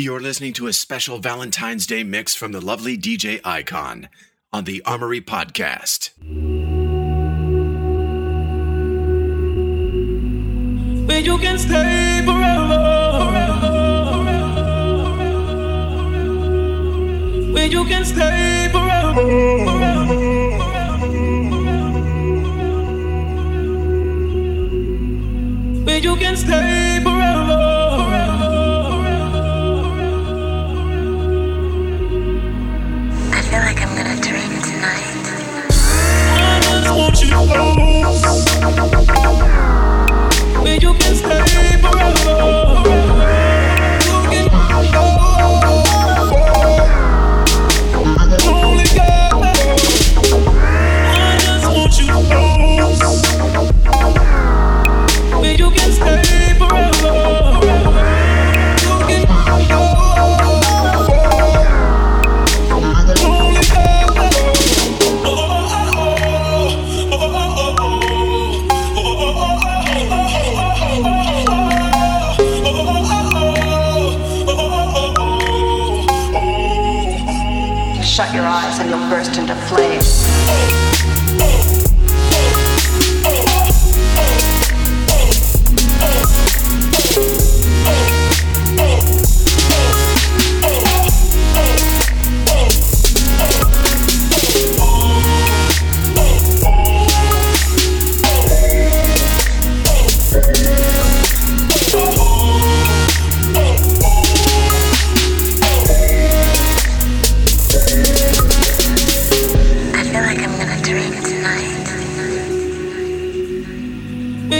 [0.00, 4.08] You're listening to a special Valentine's Day mix from the lovely DJ Icon
[4.52, 6.10] on the Armory Podcast.
[11.08, 12.78] Where you can stay forever.
[17.52, 19.24] Where you can stay forever.
[25.84, 26.97] Where you can stay
[40.62, 42.67] Where you can stay forever.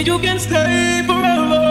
[0.06, 1.67] you can stay forever.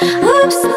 [0.00, 0.71] Oops.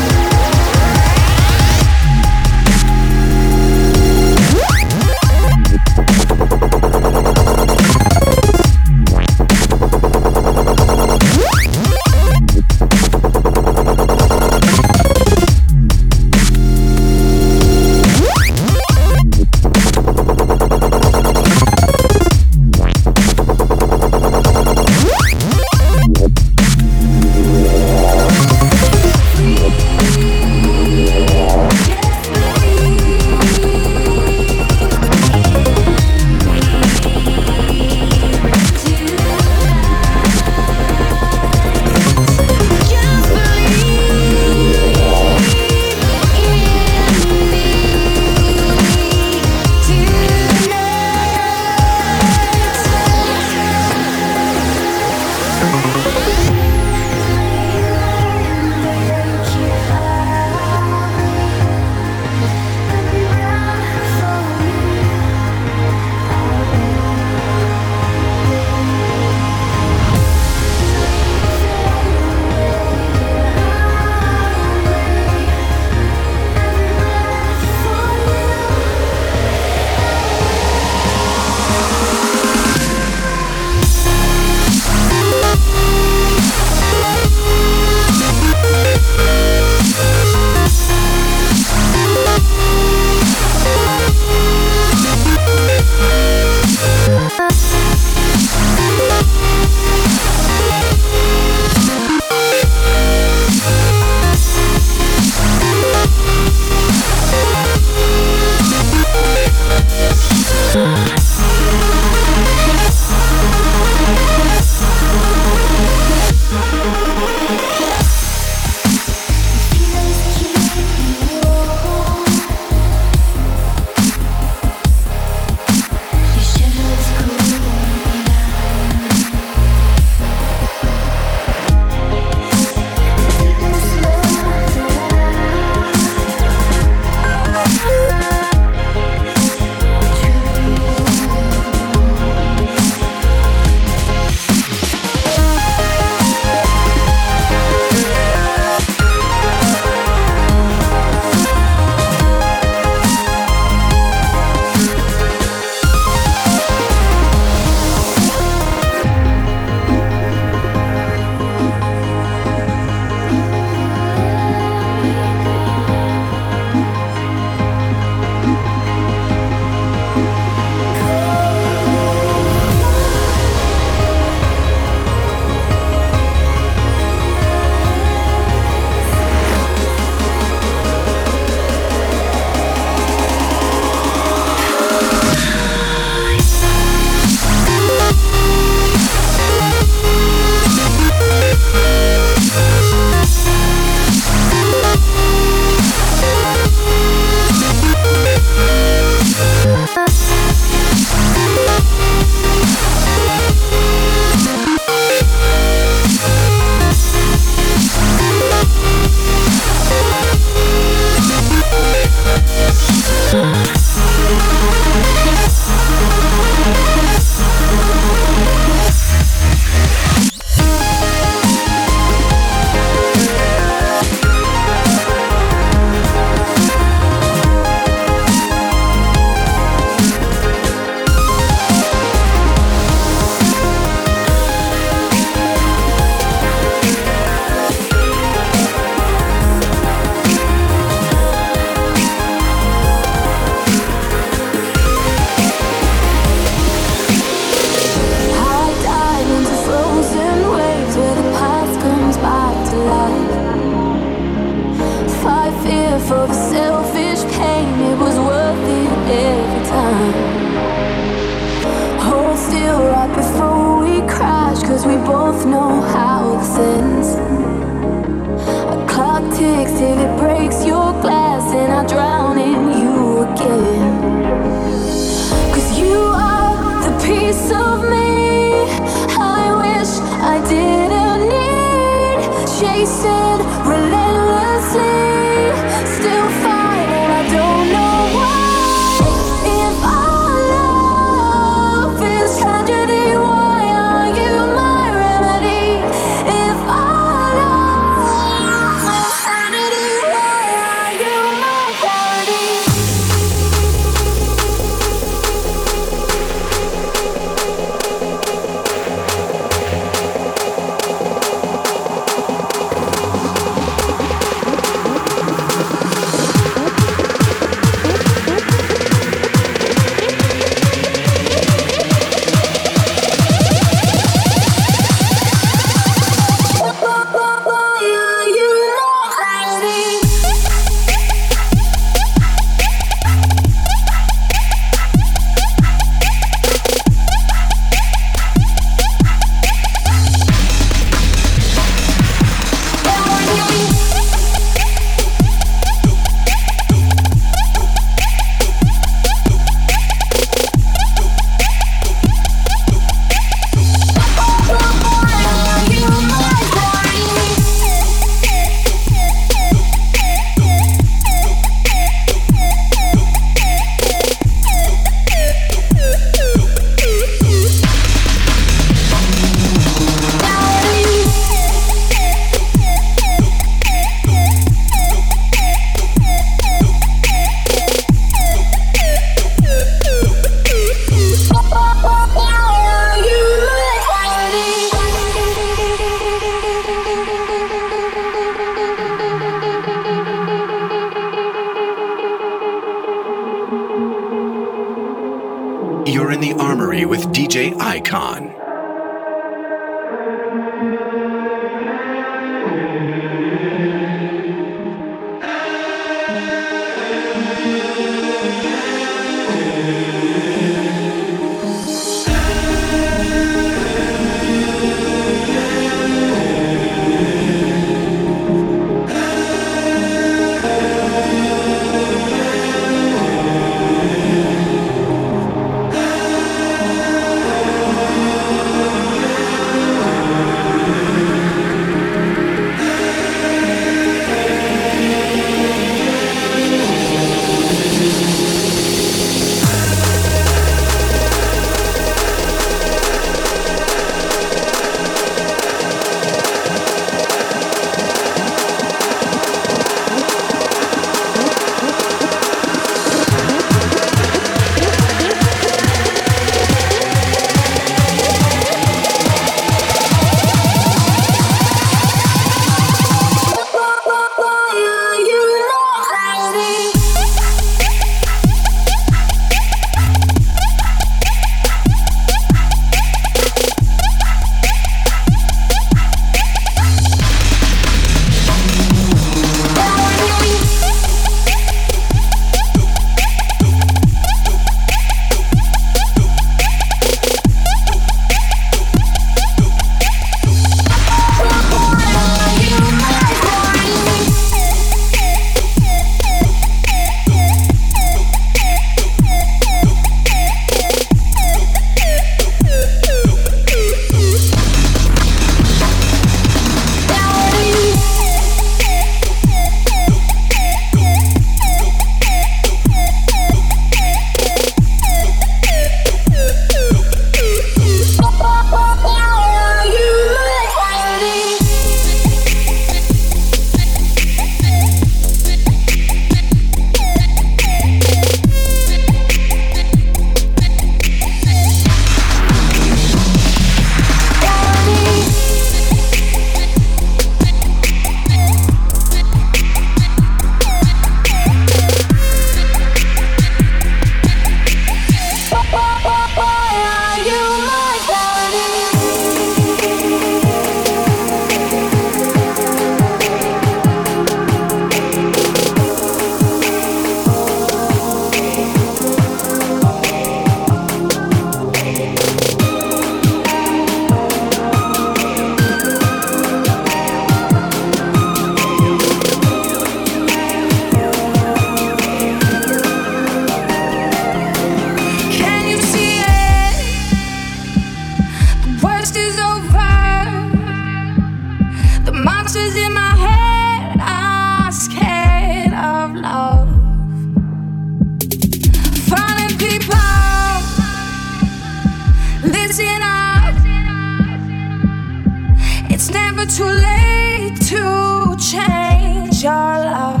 [596.20, 600.00] never too late to change your luck.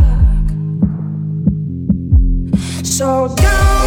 [2.84, 3.79] So don't.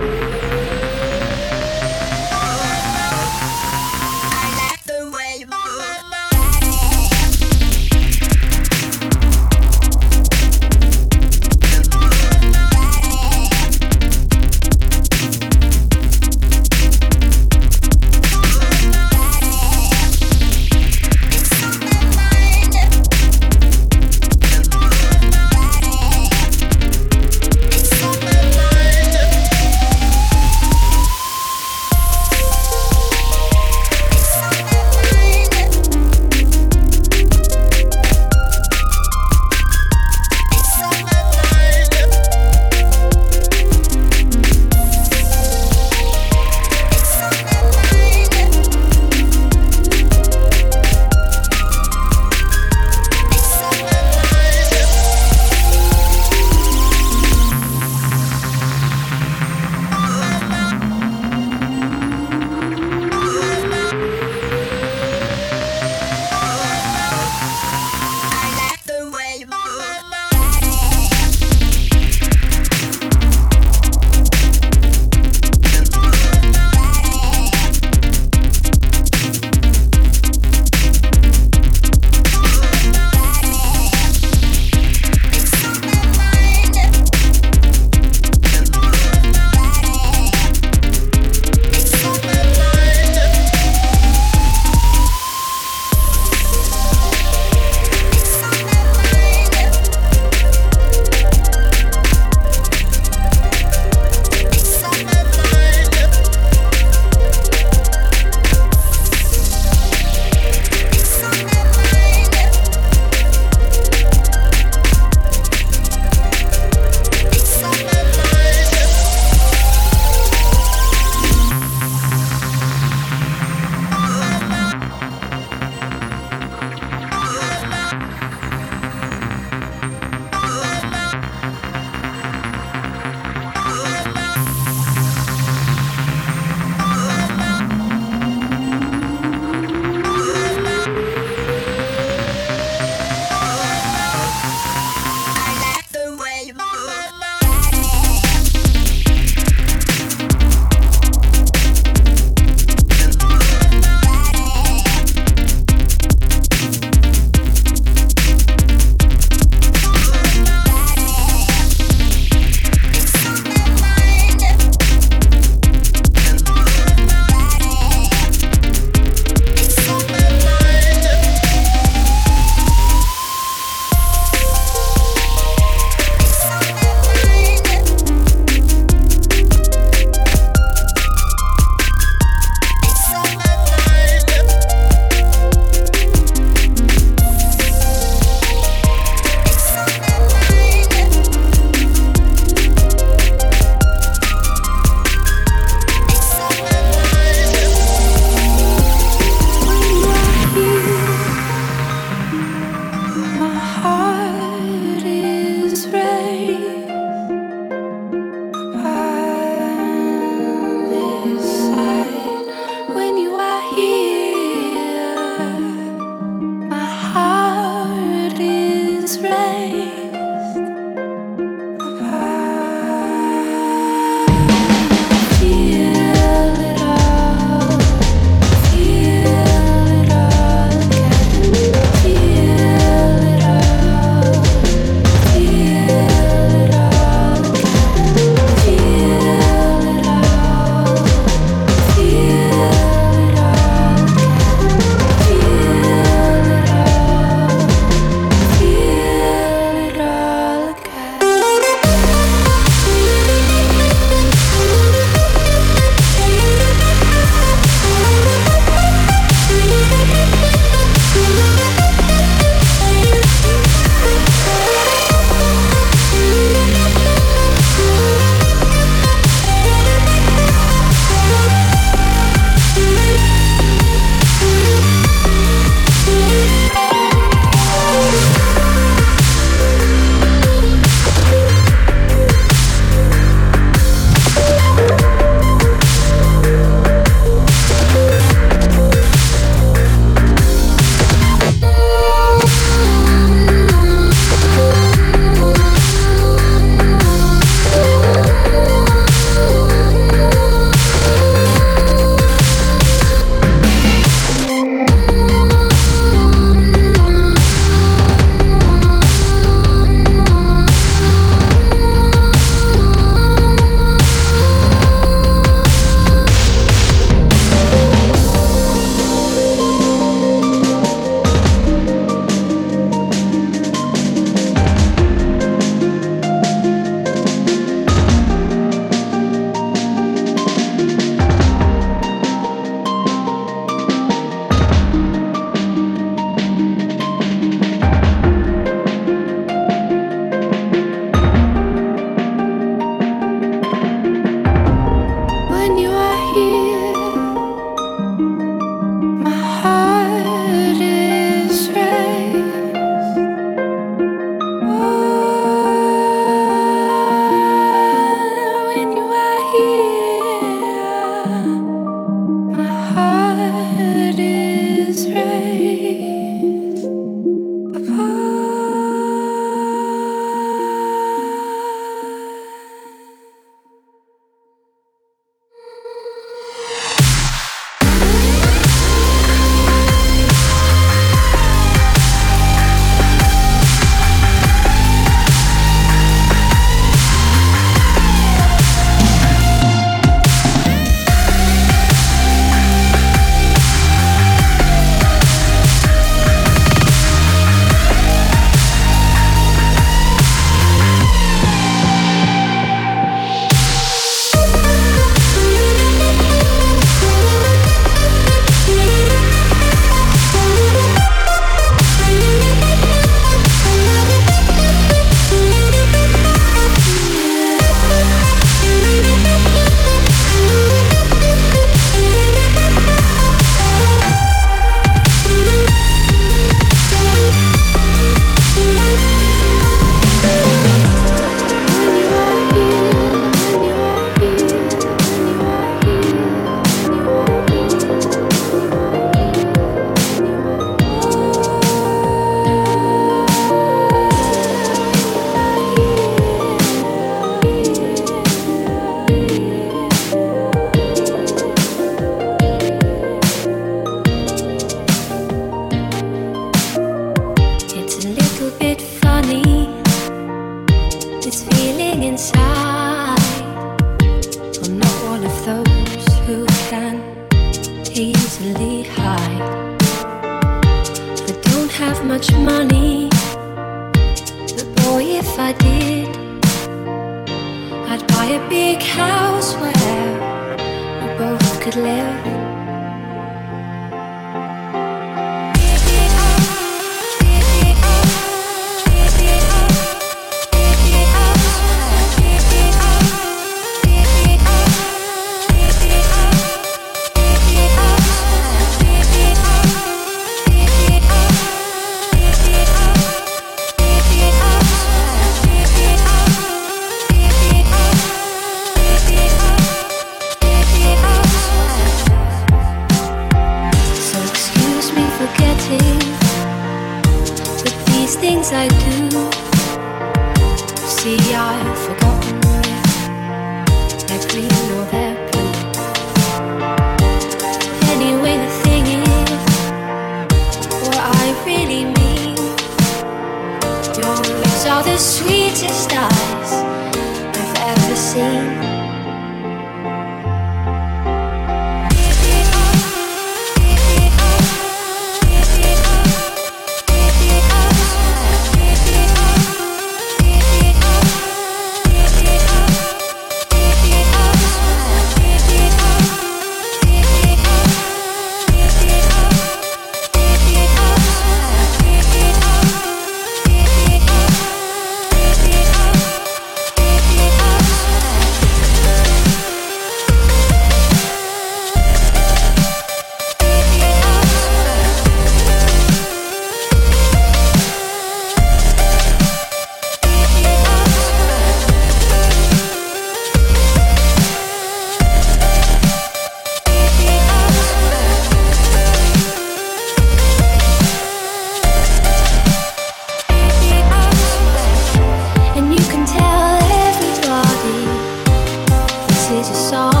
[599.41, 600.00] is a song.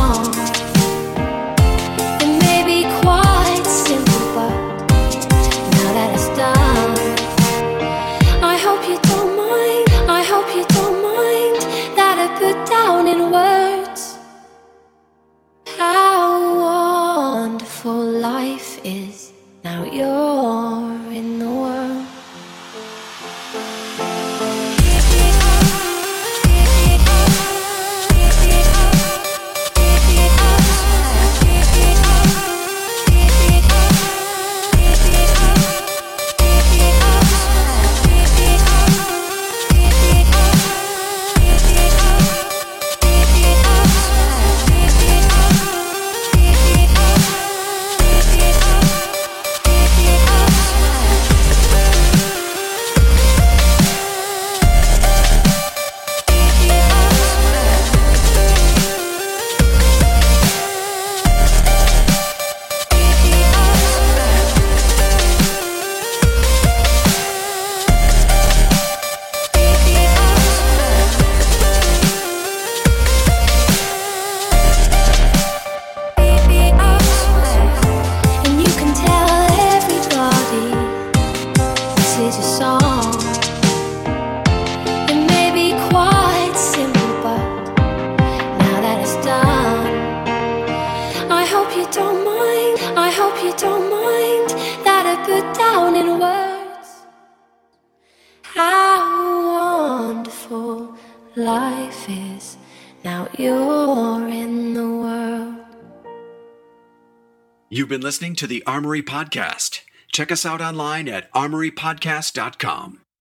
[108.41, 109.81] to the Armory Podcast.
[110.11, 113.00] Check us out online at armorypodcast.com.